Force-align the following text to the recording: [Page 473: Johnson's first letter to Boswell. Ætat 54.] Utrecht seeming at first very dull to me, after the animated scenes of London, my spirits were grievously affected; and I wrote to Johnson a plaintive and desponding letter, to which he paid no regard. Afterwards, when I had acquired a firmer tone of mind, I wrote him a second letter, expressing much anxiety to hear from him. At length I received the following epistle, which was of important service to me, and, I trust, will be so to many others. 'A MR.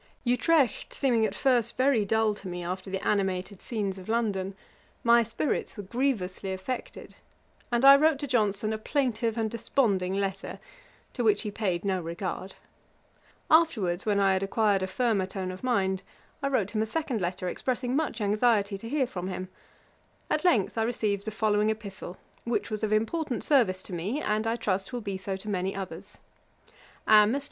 [Page 0.25 0.43
473: 0.47 0.49
Johnson's 0.49 0.49
first 0.49 0.49
letter 0.57 0.63
to 0.65 0.75
Boswell. 0.81 0.83
Ætat 0.83 0.85
54.] 0.87 0.87
Utrecht 0.87 0.93
seeming 0.95 1.25
at 1.27 1.35
first 1.35 1.77
very 2.01 2.05
dull 2.05 2.33
to 2.33 2.47
me, 2.47 2.63
after 2.63 2.89
the 2.89 3.07
animated 3.07 3.61
scenes 3.61 3.97
of 3.99 4.09
London, 4.09 4.55
my 5.03 5.21
spirits 5.21 5.77
were 5.77 5.83
grievously 5.83 6.53
affected; 6.53 7.15
and 7.71 7.85
I 7.85 7.95
wrote 7.97 8.17
to 8.17 8.25
Johnson 8.25 8.73
a 8.73 8.79
plaintive 8.79 9.37
and 9.37 9.51
desponding 9.51 10.15
letter, 10.15 10.57
to 11.13 11.23
which 11.23 11.43
he 11.43 11.51
paid 11.51 11.85
no 11.85 12.01
regard. 12.01 12.55
Afterwards, 13.51 14.03
when 14.03 14.19
I 14.19 14.33
had 14.33 14.41
acquired 14.41 14.81
a 14.81 14.87
firmer 14.87 15.27
tone 15.27 15.51
of 15.51 15.63
mind, 15.63 16.01
I 16.41 16.47
wrote 16.47 16.71
him 16.71 16.81
a 16.81 16.87
second 16.87 17.21
letter, 17.21 17.47
expressing 17.47 17.95
much 17.95 18.21
anxiety 18.21 18.79
to 18.79 18.89
hear 18.89 19.05
from 19.05 19.27
him. 19.27 19.49
At 20.31 20.43
length 20.43 20.79
I 20.79 20.81
received 20.81 21.25
the 21.25 21.29
following 21.29 21.69
epistle, 21.69 22.17
which 22.43 22.71
was 22.71 22.83
of 22.83 22.91
important 22.91 23.43
service 23.43 23.83
to 23.83 23.93
me, 23.93 24.19
and, 24.19 24.47
I 24.47 24.55
trust, 24.55 24.91
will 24.93 25.01
be 25.01 25.15
so 25.17 25.35
to 25.37 25.47
many 25.47 25.75
others. 25.75 26.17
'A 27.07 27.11
MR. 27.27 27.39